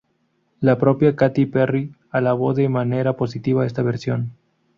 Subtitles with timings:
[0.61, 4.31] La propia Katy Perry alabó de manera positiva esta versión.